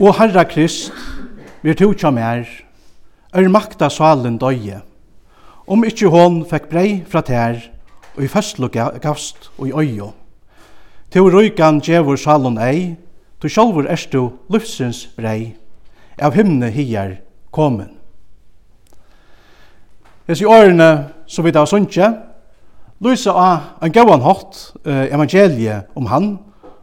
[0.00, 0.92] Og Herra Krist,
[1.62, 2.44] vi tog kjam mer,
[3.34, 4.76] er makta salen døye.
[5.66, 7.58] Om ikkje hon fekk brei fra tær,
[8.14, 10.12] og i festlo gavst og i øyo.
[11.10, 12.94] Til røykan djevor salen ei,
[13.42, 15.56] til sjálfur erstu lufsins brei,
[16.22, 17.18] av himne hier
[20.28, 22.14] Hes i årene som vi da sunnje,
[23.02, 26.36] lysa av en gauan hatt eh, evangeliet om han,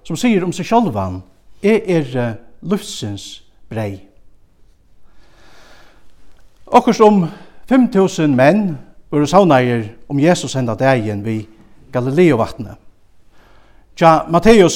[0.03, 1.21] som sier om seg sjálfan,
[1.63, 3.99] er er luftsins brei.
[6.65, 7.27] Okkurs om
[7.69, 8.77] 5.000 menn
[9.09, 11.45] var saunaier om Jesus henda dagen vi
[11.93, 12.77] Galileo vattnet.
[13.95, 14.75] Tja, Matteus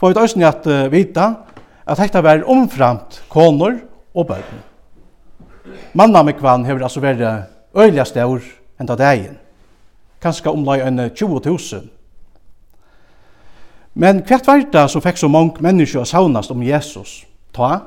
[0.00, 1.26] får vi òsni at vita
[1.84, 3.76] at dette var omframt konor
[4.14, 4.62] og bøtten.
[5.92, 7.22] Mannamikvann hever altså vært
[7.76, 8.40] øyliga stør
[8.80, 9.36] enda dagen.
[10.22, 11.99] Kanska omlai enn 20.000
[13.94, 17.24] Men hvert var det som fikk så mange mennesker å saunast om Jesus?
[17.52, 17.80] Ta.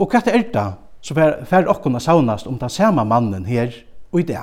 [0.00, 0.66] Og hvert er det
[1.00, 3.72] som fikk dere å saunast om den samme mannen her
[4.10, 4.42] og i det?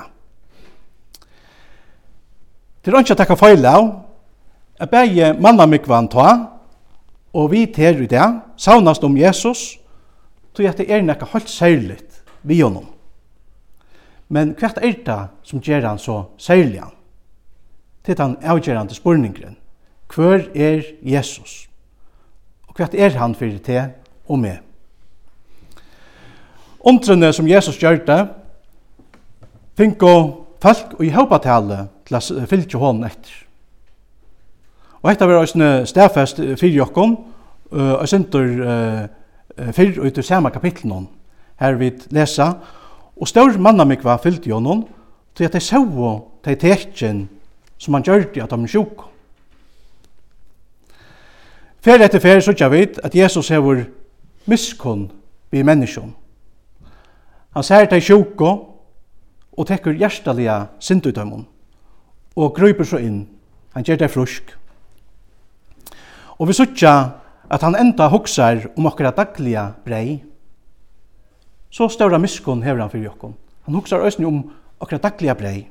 [2.82, 3.90] Det er ikke å takke feil av.
[4.80, 6.28] Jeg beie mannamikvann ta,
[7.34, 8.24] og vi ter i det,
[8.56, 9.74] saunast om Jesus,
[10.56, 12.86] tog at det er nekka helt særligt vi honom.
[14.30, 16.84] Men hva er det som gjør han så særlig?
[18.04, 19.58] Til den avgjørende spurningren.
[20.14, 21.68] Hvor er Jesus?
[22.68, 23.84] Og hva er han fyrir det
[24.28, 24.58] og med?
[26.80, 28.22] Omtrene som Jesus gjør det,
[29.78, 30.12] finko
[30.62, 33.34] folk og i haupatale til å fylle hånden etter.
[35.04, 37.18] Og etter var også stedfest for jokken,
[37.72, 39.08] og eh
[39.74, 41.08] fyrir ut i samme kapitlen
[41.60, 42.54] her vi lesa,
[43.18, 44.84] og stor mannamikva fyllte jokken,
[45.36, 45.82] til at de så
[46.46, 47.30] de tekjen
[47.78, 49.10] som han gjør det at de er.
[51.88, 53.78] Fer etter fer så tja vit at Jesus hevur
[54.52, 55.06] miskunn
[55.56, 56.10] vi menneskjon.
[57.56, 58.50] Han ser til sjuko
[59.56, 61.46] og tekur hjertaliga syndutøymon
[62.36, 63.22] og grøyper så inn.
[63.72, 64.52] Han gjør det frusk.
[66.36, 66.94] Og vi sutja
[67.48, 70.20] at han enda hoksar om okkara dagliga brei.
[71.72, 73.40] Så større miskunn hever han fyrir jokkon.
[73.64, 74.44] Han hoksar òsni om
[74.84, 75.70] okkara dagliga brei.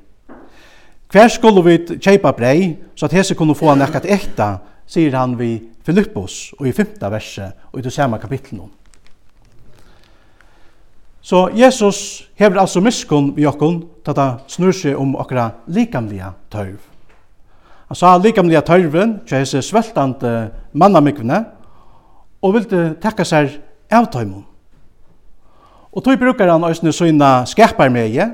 [1.12, 4.54] Hver skulle vi kjeipa brei, så at hese kunne få han ekkat ekta,
[4.88, 8.66] sier han vi Filippos og i femte verset og i det samme kapitlet.
[11.26, 16.78] Så Jesus hever altså miskunn vi okkon til at snur seg om okra likamliga tørv.
[17.86, 21.40] Han sa likamliga tørven til hese sveltande mannamikvene
[22.42, 23.56] og vilde takka seg
[23.90, 24.44] av tøymon.
[25.96, 28.28] Og tog brukar han òsne søyna skapar meie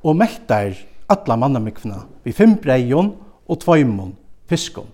[0.00, 0.76] og mektar
[1.10, 3.14] alla mannamikvene vi fem breion
[3.48, 4.12] og tvøymon
[4.48, 4.88] fiskon.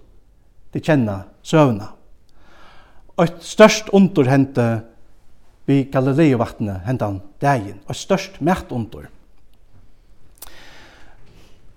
[0.72, 1.92] De kjenner søvna.
[3.22, 4.64] Et størst under hente
[5.66, 9.08] vi Galileovattnet hentan dagen, og størst mert under.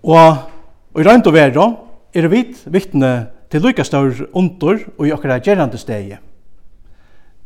[0.03, 0.35] Og,
[0.97, 1.67] i røynd og vera
[2.15, 3.13] er vi vittne
[3.49, 6.17] til lykka stør under og i okkara gerande stegi.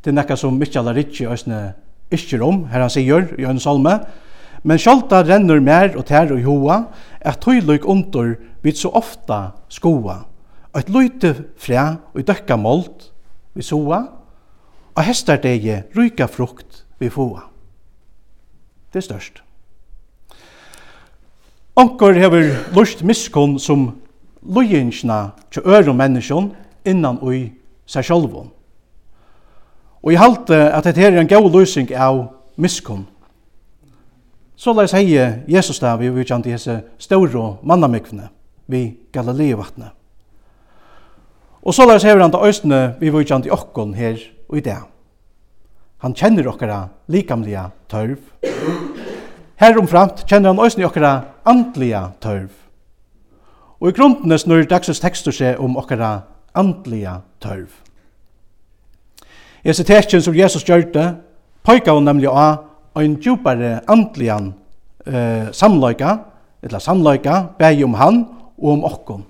[0.04, 1.62] Det er nekka som Mitchell Ritchie òsne
[2.12, 3.96] iskjer om, her han sier i en salme,
[4.64, 6.84] men sjalta renner mer og tær og hoa,
[7.22, 10.22] at tøylyk under vi så ofta skoa
[10.76, 13.12] eit løyte fræ og i døkka målt
[13.54, 14.02] vi soa,
[14.96, 17.48] og hestardegi ryka frukt vi foa.
[18.94, 19.44] Det er størst.
[21.76, 23.92] Onkor hever lust miskunn som
[24.44, 26.52] lujinsna til øru menneskjon
[26.86, 27.54] innan ui
[27.86, 28.52] seg sjolvun.
[30.04, 33.08] Og jeg halte at dette er en god løsning av miskunn.
[34.56, 38.30] Så la oss heie Jesus da vi vidkjant i hese stauro mannamikvene
[38.68, 40.03] vi Galilei-vattnet.
[41.64, 44.18] Og så lars hever han til østene vi vujtjant i okkon her
[44.50, 44.80] og i det.
[46.04, 48.20] Han kjenner okkara likamlige tørv.
[49.62, 51.14] Heromframt kjenner han østene okkara
[51.48, 52.52] andliga tørv.
[53.80, 56.26] Og i grunnene snur dagsens tekstur seg om okkara
[56.56, 57.72] andliga tørv.
[59.64, 61.10] Jeg sitter som Jesus gjør det,
[61.64, 62.68] pøyka hun nemlig av
[63.00, 64.54] en djupare andlian
[65.08, 66.18] eh, samløyka,
[66.64, 68.26] eller samløyka, beg om han
[68.58, 69.24] og om okkon.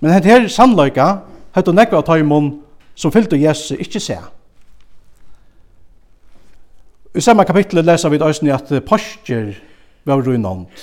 [0.00, 1.20] Men hette her sannløyka,
[1.56, 2.50] hette nekva tøymon
[2.96, 4.16] som fyllte Jesu ikkje se.
[7.16, 9.54] I samme kapitlet leser vi òsni at påskjer
[10.04, 10.82] var ruinant.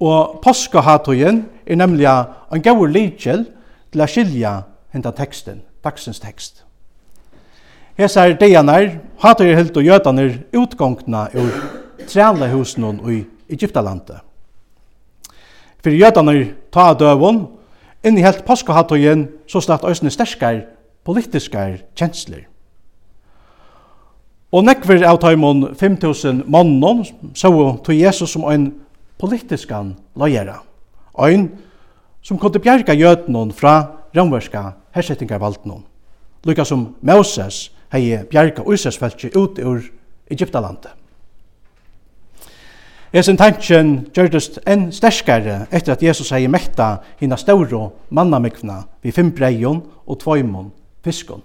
[0.00, 3.44] Og påskahatogen er nemlig en gaur lykjel
[3.92, 4.54] til å skilja
[4.94, 6.64] hentan teksten, dagsens tekst.
[8.00, 11.50] Hesa er dejanar, hatoger helt og gjøtaner utgångna ur
[12.08, 13.18] trælehusene i
[13.52, 14.22] Egyptalandet.
[15.84, 16.40] Fyrir gjøtaner
[16.72, 17.44] ta døvun,
[18.04, 20.62] Inni helt påskahattøyen så slatt òsne sterskar
[21.04, 22.46] politiskar kjensler.
[24.50, 27.04] Og nekver av taimon 5.000 mannen,
[27.34, 27.50] så
[27.84, 28.72] tog Jesus som ein
[29.20, 30.58] politiskan lojera.
[31.18, 31.50] Ein
[32.22, 35.84] som kunde bjerga jötnon fra romverska hersettingarvalden.
[36.44, 39.84] Lykka som Moses hei bjerga Uysesfeltje ut ur
[40.30, 40.99] Egyptalandet.
[43.10, 49.32] Hesen tanken gjørtust enn sterskare etter at Jesus hei mekta hina stauro mannamikvna vi fem
[49.34, 50.68] breion og tvoimon
[51.02, 51.42] fiskon.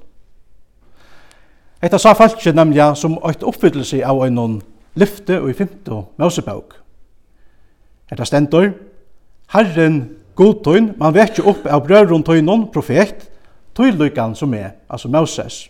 [1.81, 4.59] Etta sa falskje nemlig som eit oppfyllelse av einon
[4.93, 6.77] lyfte og i fymto mausebauk.
[8.13, 8.69] Etta stendur,
[9.49, 9.99] Herren
[10.37, 13.25] godtøyn, man vekje opp av brøvrun tøynon, profet,
[13.73, 15.63] tøylykan som er, altså Moses.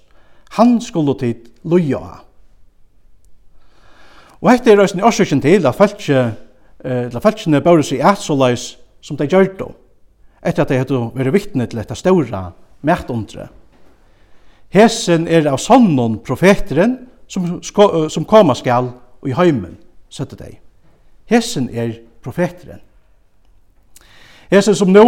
[0.60, 2.25] Han skulle tid loja
[4.46, 6.34] Og hette er røysene årsøkjen til at eh
[6.86, 9.72] eller feltjene bør seg et så leis som de gjør då,
[10.44, 12.52] etter at de hadde vært vittne til dette ståra
[12.82, 13.48] mætundre.
[14.70, 17.60] Hesen er av sånnen profeteren som,
[18.10, 20.60] som koma skal og i heimen, søtte de.
[21.26, 22.84] Hesen er profeteren.
[24.52, 25.06] Hesen som nå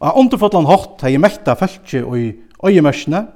[0.00, 2.32] av underfotland hatt hei mekta feltje og i
[2.66, 3.26] øyemørsene,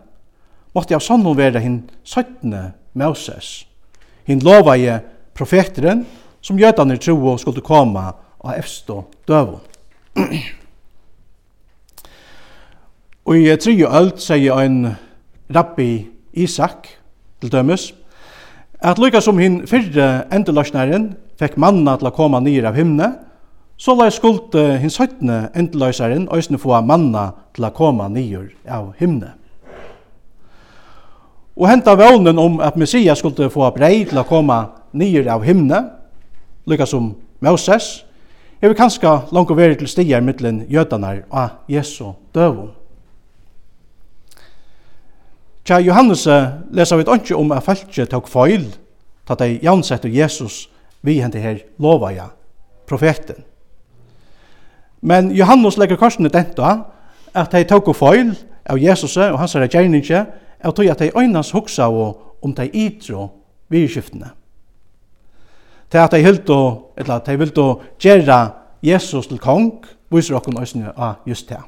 [0.74, 2.72] måtte av sånnen være hinn 17.
[2.94, 3.68] Moses.
[4.26, 6.04] Hinn lovaie profeteren
[6.44, 8.04] som jødene tro skulle komme
[8.44, 9.60] av efstå døven.
[13.25, 14.96] Og i tre og ølt sier en
[15.54, 16.88] rabbi Isak
[17.40, 17.92] til dømes
[18.84, 23.14] at lykka som hinn fyrre endeløsnæren fikk manna til å komme nir av himne,
[23.81, 29.32] så la skulde hinn søttene endeløsnæren òsne få manna til å komme nir av himne.
[31.56, 34.58] Og henta vånen om at Messias skulle få brei til å komme
[34.94, 35.81] nyer av himne,
[36.67, 37.12] lykka som
[37.44, 38.05] Moses,
[38.62, 42.70] er vi kanska langt å være til stier mittlen jødanar og Jesu døvun.
[45.64, 46.26] Tja Johannes
[46.76, 48.67] lesa vi ikke om at falskje tok feil,
[49.25, 50.69] ta de jansette Jesus
[51.05, 52.31] vi hente her lovaja,
[52.87, 53.44] profeten.
[55.00, 56.76] Men Johannes legger korsene i denta
[57.35, 58.35] at de tok feil
[58.69, 60.25] av Jesus og hans gjerninge,
[60.64, 63.29] og tog at de øynans hoksa om de ytro
[63.69, 64.31] vidskiftene
[65.94, 68.50] til at de hilt og, eller at de vil og gjøre
[68.82, 71.61] Jesus til kong, viser dere øyne av just det.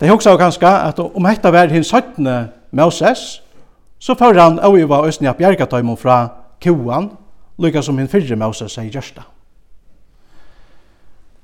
[0.00, 2.28] De hoksa jo kanskje at om hetta var hins 17.
[2.70, 3.42] Moses,
[3.98, 6.28] så får han å i var øyne av bjergetøymen fra
[6.62, 7.10] koan,
[7.58, 9.26] lykka som hinn fyrre Moses sier gjørsta.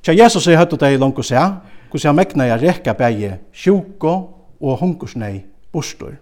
[0.03, 1.43] Tja Jesus sier høttet deg langt å se,
[1.91, 4.15] hvordan han mekna jeg reka bæge sjuko
[4.61, 5.43] og hungersnei
[5.73, 6.15] bostor.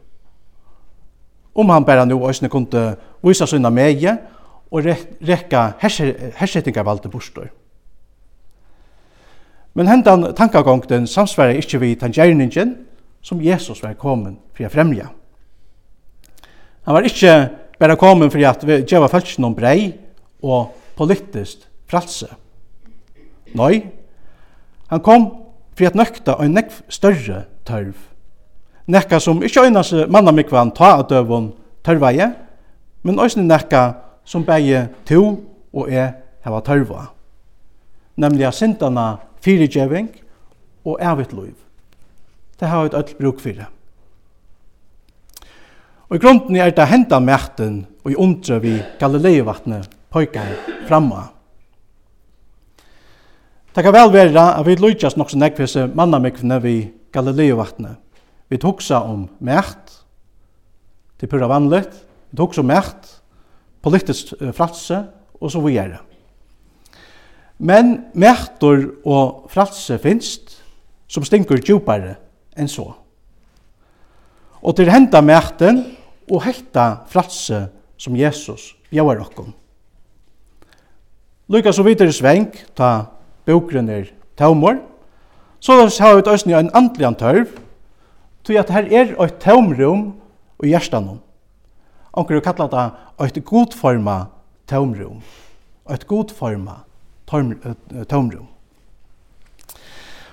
[1.55, 4.17] Om han bæra nu òsne kunne vise sunna meie,
[4.71, 7.49] og rekka hersettingarvalde bostor.
[9.75, 12.77] Men hendan tankagongden samsvarar ikkje vi tangerningen
[13.23, 15.09] som Jesus var kommet for å fremja.
[16.89, 17.35] Han var ikkje
[17.79, 19.09] bara kommet for å vi djeva
[19.47, 19.93] om brei
[20.43, 22.29] og politiskt fralse.
[23.55, 23.87] Nei,
[24.89, 25.29] han kom
[25.77, 27.95] for å nøkta og nekv større tørv.
[28.89, 31.53] Nekka som ikkje øynas mannamikvan ta av døvun
[31.85, 32.33] tørveie,
[33.05, 35.23] men òsne nekka som begge to
[35.73, 36.13] og jeg
[36.45, 37.07] hava tørva.
[38.21, 40.11] Nemlig at syndana fyrigjeving
[40.85, 41.57] og evigt liv.
[42.61, 43.67] Det har vi et bruk for det.
[46.09, 50.55] Og i grunden er det henda merten og i undre vi Galileivatnet pojkar
[50.89, 51.29] framma.
[53.75, 56.77] Det kan vel være at vi lujtjas nok som nekvise mannamikvene vi
[57.13, 57.97] Galileivatnet.
[58.49, 59.93] Vi tuksa om mert,
[61.21, 61.93] det er pura vanligt,
[62.31, 63.18] vi tuksa om mert,
[63.83, 65.03] politisk fratse
[65.41, 66.01] og så videre.
[67.59, 70.59] Men mætor og fratse finst
[71.09, 72.17] som stinker djupare
[72.59, 72.87] enn så.
[74.63, 75.83] Og til henda mæten
[76.31, 77.67] og hekta fratse
[77.99, 79.55] som Jesus bjauar okkom.
[81.49, 83.09] Lukas så videre sveng ta
[83.49, 84.83] bokgrunn er taumor,
[85.61, 87.55] så da har vi et østnig en andelig antørv,
[88.45, 90.13] tog at her er et taumrum
[90.59, 91.19] og hjertanom.
[92.19, 92.85] Onkur kallar det
[93.23, 94.27] eit godforma
[94.67, 95.23] tomrum.
[95.91, 96.81] Eit godforma
[98.09, 98.49] tomrum.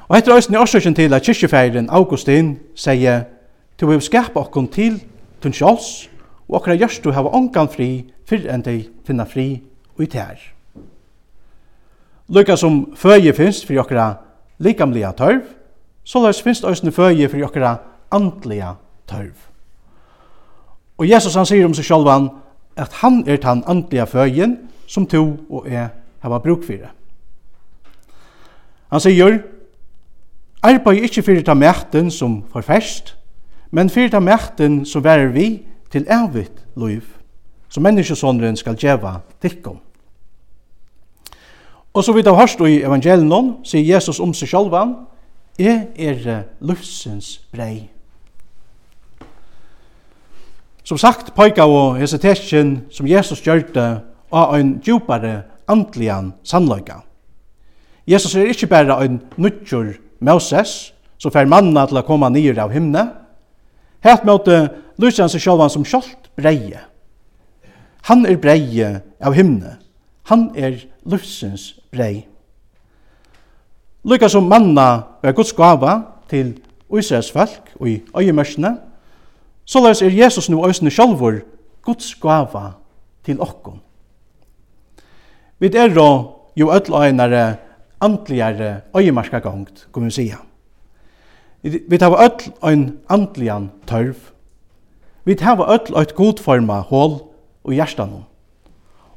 [0.09, 3.25] Og etter òsne årsøkjen til at kyrkjefeiren Augustin sier
[3.77, 4.99] «Tu vil skapa okkon til
[5.41, 6.09] tunn sjåls,
[6.47, 9.63] og okkara du hava ongan fri fyrr enn de finna fri
[9.97, 10.37] og i tær.
[12.29, 14.13] Lukka som føje finst fyrir okkara
[14.59, 15.43] likamlega tørv,
[16.03, 17.77] så løs finst òsne føje fyrir okkara
[18.11, 18.75] andliga
[19.09, 19.54] tørv.
[20.97, 22.29] Og Jesus han sier om seg sjálvan
[22.79, 25.89] at han er tann andliga føyen som to og er
[26.23, 26.91] hava bruk fyrir.
[28.91, 29.39] Han sier,
[30.63, 33.15] arbeid ikkje fyrir ta merten som forferst,
[33.71, 37.03] men fyrir ta merten som værer vi til evigt liv,
[37.69, 39.81] som menneskesåndren skal djeva tikkum.
[41.95, 44.95] Og så vidt av hørst i evangelion, sier Jesus om seg sjálvan,
[45.55, 47.94] Jeg er livsens brei.
[50.85, 53.83] Som sagt, pojka og hesetetjen som Jesus gjørte
[54.29, 56.99] av en djupare andlian sannløyga.
[58.05, 62.73] Jesus er ikkje berre ein nutjur Moses, som fer manna til å koma nyr av
[62.75, 63.01] himne.
[64.05, 64.59] Hett måte
[65.01, 66.83] lyser han seg sjálvan som sjálft breie.
[68.05, 69.79] Han er breie av himne.
[70.29, 72.27] Han er lufsens brei.
[74.05, 75.97] Lykka som manna var Guds gava
[76.29, 76.59] til
[76.93, 78.75] Israels folk og i øyemørsene,
[79.65, 81.41] Så lærst er Jesus nu òsne sjálfur
[81.81, 82.75] Guds gava
[83.25, 83.79] til okkom.
[85.59, 85.89] Vi er
[86.55, 87.55] jo öll øynare
[88.01, 90.37] andligare øyemarska gongt, kom vi sija.
[91.63, 94.15] Vi tar öll ein andlian tørv.
[95.25, 97.19] Vi tar öll eit godforma hål
[97.63, 98.25] og hjertan.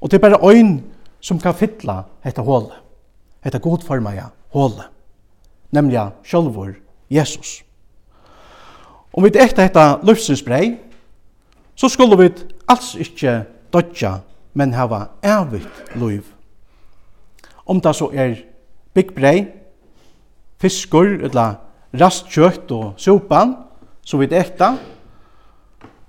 [0.00, 0.80] Og det er bare øyn
[1.20, 2.72] som kan fylla hetta hålet.
[3.44, 4.88] Hetta godforma ja, hålet.
[5.70, 6.88] Nemlig sjálfur Jesus.
[7.10, 7.67] Jesus.
[9.12, 10.76] Om vi etter hetta løfsens brei,
[11.74, 12.32] så skulle vi
[12.68, 14.18] alls ikkje dodja,
[14.54, 16.24] men hava evigt liv.
[17.66, 18.36] Om det så er
[18.94, 19.46] big brei,
[20.60, 21.58] fiskur, eller
[21.94, 23.54] rastkjøtt og sopan,
[24.04, 24.74] så vi etta,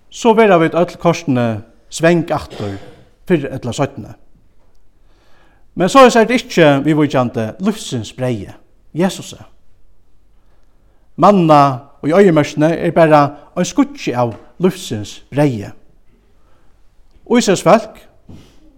[0.10, 2.78] så vera vi öll korsene sveng atter
[3.30, 4.16] fyrr etla søttene.
[5.76, 8.56] Men så er det ikkje vi vore kjente livsins breie,
[8.94, 9.36] Jesus.
[11.16, 15.72] Manna og i øyemørsene er bare en skutsi av luftsins breie.
[17.26, 18.00] Og Israels folk,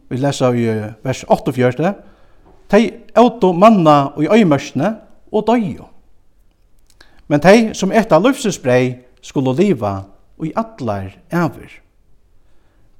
[0.10, 0.66] vi leser i
[1.04, 1.94] vers 48,
[2.72, 4.96] de auto manna og i øyemørsene
[5.32, 5.86] og døyo.
[7.28, 10.02] Men de som etta luftsins brei skulle liva
[10.38, 11.80] og i atlar æver.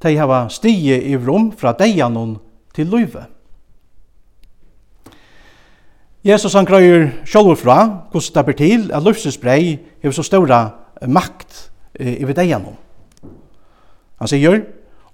[0.04, 2.38] De hava stige i rom fra deianon
[2.76, 3.26] til løyve.
[6.24, 7.78] Jesus han grøyer sjálfur fra
[8.12, 10.60] hvordan det blir til at løftesbrei hever så ståra
[11.08, 14.62] makt i ved deg Han sier,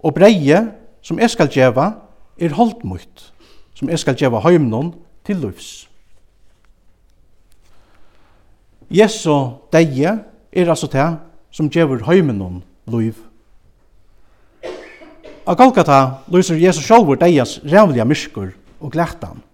[0.04, 0.68] og breie
[1.02, 1.92] som jeg skal djeva
[2.38, 3.34] er holdt mot,
[3.74, 4.94] som jeg skal djeva heimnon
[5.26, 5.88] til løfts.
[8.92, 10.20] Jesu deie
[10.52, 11.08] er altså det
[11.52, 13.16] som djever heimnon løyv.
[15.48, 19.47] Av Golgata lyser Jesus sjálfur deias rævliga myrskur og glættan.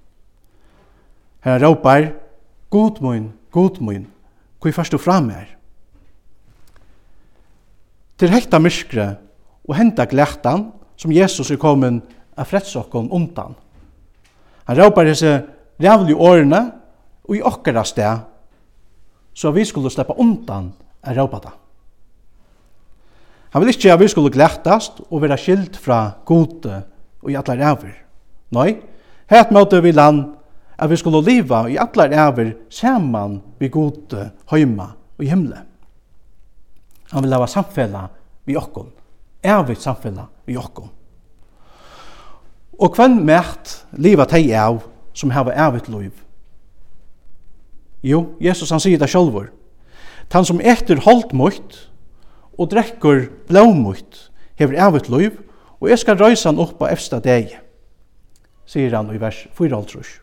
[1.44, 2.12] Her råpar,
[2.70, 4.08] God mun, God mun,
[4.62, 5.50] hvor fyrst du fram er.
[8.18, 9.08] Til hekta myskre
[9.68, 12.04] og henta glættan som Jesus er kommet
[12.38, 13.58] av fredsokkom undan.
[14.70, 15.42] Han råpar disse
[15.82, 16.62] rævlig årene
[17.28, 18.24] og i okkara sted,
[19.34, 20.72] så vi skulle sleppa undan
[21.04, 21.52] er råpa.
[23.54, 26.82] Han vil ikke at vi skulle glættast og være skilt fra gode
[27.22, 27.92] og i atler ræver.
[28.52, 28.80] Nei,
[29.30, 30.24] hætt måtte vi land
[30.84, 35.62] at vi skulle leva i allar æver saman vi gode heima og himle.
[37.12, 38.08] Han vil hava samfella
[38.46, 38.90] vi okkon,
[39.46, 40.90] ævig samfella vi okkon.
[42.80, 44.82] Og hvem mært liva teg av
[45.13, 46.12] som hava ævigt liv?
[48.04, 49.48] Jo, Jesus han sier det sjálfur.
[50.28, 51.78] Tan som etter holdt mot
[52.58, 54.20] og drekkur blåmot
[54.60, 55.38] hever ævigt liv,
[55.80, 57.54] og jeg skal røysa han opp på efsta deg,
[58.66, 60.23] sier han i vers 4 -3.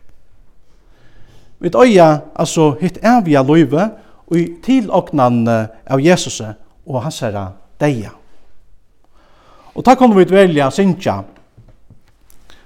[1.61, 3.91] Vi øya, altså, hitt evige løyve,
[4.31, 7.51] og i tilåknan av Jesus og hans herra
[7.81, 8.13] deia.
[9.75, 11.21] Og takk om vi velja synsja,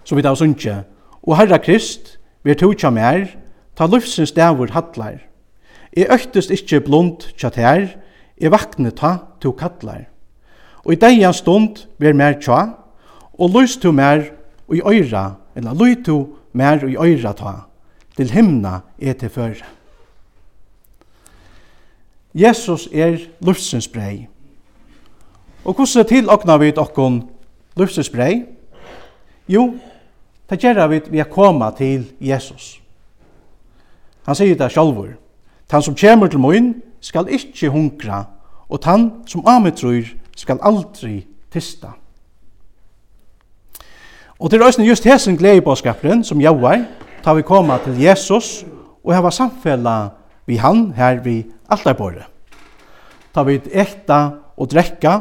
[0.06, 0.84] som vi da synsja,
[1.26, 3.28] og herra Krist, vi er togja mer,
[3.76, 5.20] ta luftsins dævur hallar.
[5.96, 7.88] Jeg øktest ikkje blond tja tær,
[8.38, 10.06] jeg vakne ta to kallar.
[10.86, 12.76] Og i deia stund vi er mer tja,
[13.40, 14.28] og lust to mer
[14.68, 16.20] og i øyra, eller lust to
[16.54, 17.56] mer og i øyra ta,
[18.18, 19.66] til himna er til føre.
[22.36, 24.28] Jesus er luftsins brei.
[25.66, 27.30] Og hvordan til okna vi okkon
[27.78, 28.44] luftsins brei?
[29.48, 29.74] Jo,
[30.50, 32.82] det gjerra vi vi er koma til Jesus.
[34.26, 35.16] Han sier det sjálfur.
[35.70, 38.24] Tan som kjemur til moin skal ikkje hunkra,
[38.70, 40.06] og tan som ametrur
[40.36, 41.94] skal aldri tista.
[44.40, 46.84] Og til røysen just hesen glede på skapren som jauar,
[47.26, 48.62] ta vi koma til Jesus
[49.02, 49.96] og hava samfella
[50.46, 51.40] vi han her vi
[51.74, 52.28] altarbordet.
[53.34, 54.20] Ta vi ekta
[54.54, 55.16] og drekka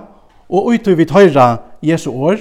[0.52, 2.36] og utu vi tøyra Jesu år,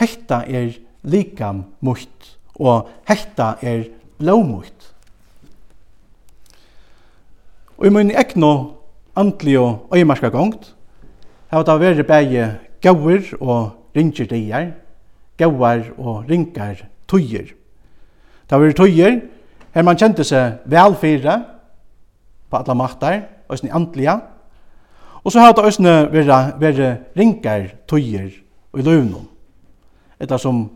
[0.00, 0.72] hekta er
[1.04, 3.84] likam mutt og hekta er
[4.16, 4.88] blåmutt.
[7.76, 8.52] Og i mun ekno
[9.16, 10.72] andlig og øymarska gongt,
[11.52, 12.46] hava ta veri bægi
[12.80, 14.70] gauir og ringer deir,
[15.36, 17.52] gauar og ringar tøyer.
[18.52, 19.14] Det var tøyer,
[19.72, 21.38] her man kjente seg velfyrre
[22.52, 24.12] på alle makter, òsne antlige,
[25.24, 29.24] og så har det også vært, vært ringer tøyer i løvnum.
[30.20, 30.66] Etter som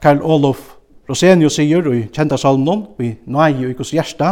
[0.00, 0.62] Karl Olof
[1.10, 4.30] Rosenius sier i kjenta salmen, i nøye og ikos hjärsta,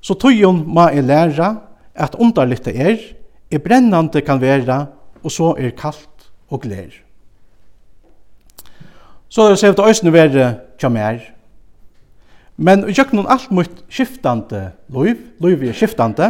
[0.00, 1.50] så tøyen må jeg lære
[1.92, 2.96] at underlitte er,
[3.52, 4.78] er brennande kan være,
[5.20, 6.88] og så er kalt og glær.
[9.28, 11.20] Så det sett å øsne være kjamær,
[12.60, 16.26] Men i jöknun alt mot skiftande liv, liv er skiftande,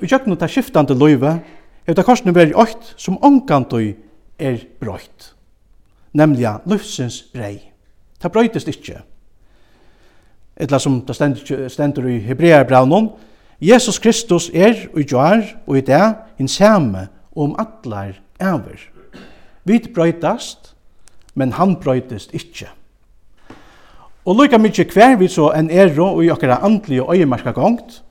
[0.00, 1.44] i jöknun ta skiftande livet,
[1.84, 3.92] er det korsene veri åkt som omkantøy
[4.40, 5.34] er brøyt,
[6.16, 7.58] nemlig livsins brei.
[8.16, 9.02] Ta brøytist ikkje.
[10.56, 13.12] Etla som ta stendur, stendur i Hebreabraunum,
[13.60, 16.04] Jesus Kristus er og gjør og i det
[16.40, 18.88] en samme om allar æver.
[19.64, 20.72] Vi brøytast,
[21.34, 22.72] men han brøytist ikkje.
[24.24, 28.02] Og lukka mykje hver vi så en ero og i okkara andlige og øyemarska gongt,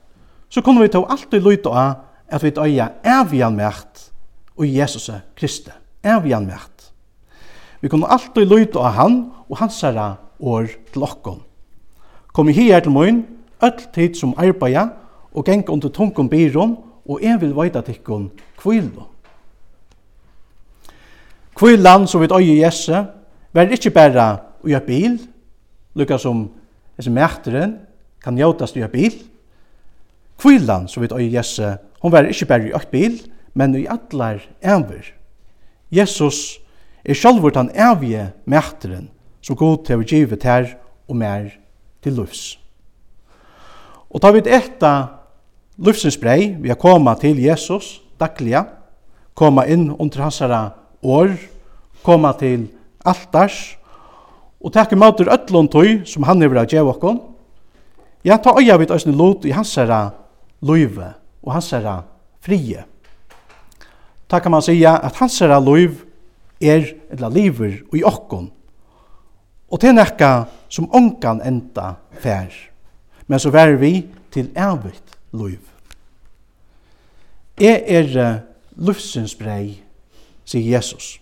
[0.48, 1.94] så kunne vi ta alltid lyta av
[2.28, 4.10] at vi øya evian mært
[4.56, 5.70] og Jesus Kristi.
[6.04, 6.92] Evian mært.
[7.80, 11.40] Vi kunne alltid lyta av han og hans herra år til okkon.
[12.32, 13.24] Kom i hier til møyn,
[13.62, 14.88] öll tid som arbeida
[15.32, 16.76] og geng under tunkum byrån
[17.08, 19.08] og en vil veida tikkun kvilo.
[21.56, 22.88] Kvilan som vi øye Jesus
[23.52, 25.18] var ikkje berra og gjør bil,
[25.94, 26.46] lukka som
[26.96, 27.78] hese mæteren
[28.22, 29.14] kan njótast i a bil.
[30.38, 33.18] Kvillan, som vidt oi Jesse, hon var ikkje berre i eit bil,
[33.54, 35.12] men i allar enver.
[35.92, 36.58] Jesus
[37.04, 39.10] er sjálfur han evige mæteren
[39.42, 40.70] som god til å givet her
[41.08, 41.50] og mer
[42.02, 42.56] til lufs.
[44.12, 44.92] Og ta vi etta
[45.78, 48.66] lufsens brei, vi har koma til Jesus dagliga,
[49.34, 50.40] koma inn under hans
[51.02, 51.34] år,
[52.04, 52.68] koma til
[53.04, 53.76] altars,
[54.62, 57.20] og takke møter öllun tøy som han hevur at geva okkum.
[58.24, 60.12] Ja, ta øya vit æsni lot i hansara
[60.62, 62.02] løyve og hansara
[62.40, 62.84] frie.
[64.30, 66.04] Ta kan man seia at hansara løyv
[66.60, 68.50] er ella liver i okkum.
[69.72, 72.52] Og til nekka som onkan enda fær.
[73.26, 75.60] Men så vær vi til evigt løyv.
[77.60, 78.38] Jeg er
[78.76, 79.82] lufsens brei,
[80.44, 81.18] sier Jesus.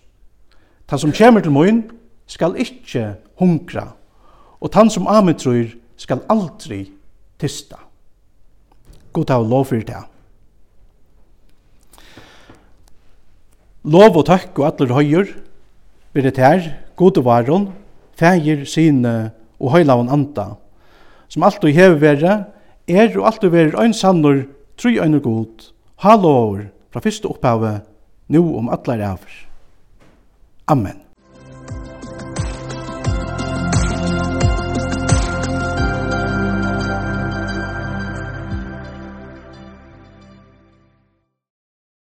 [0.87, 1.83] Ta som kommer til moin
[2.27, 3.91] skal ikkje hungra,
[4.61, 6.85] og tann som ametrur skal aldri
[7.41, 7.79] tysta.
[9.11, 10.03] God av lov for det.
[13.81, 15.33] Lov og takk og atler høyer,
[16.95, 17.69] god og varon,
[18.19, 20.55] fægir, sine og høylavan anda,
[21.27, 22.35] som alt og hever være,
[22.87, 24.43] er og alt og være ein sannor,
[24.77, 25.71] tru ein og god,
[26.03, 27.81] halvår, fra fyrste opphavet,
[28.27, 29.31] nu om atler avr.
[30.67, 31.10] Amen.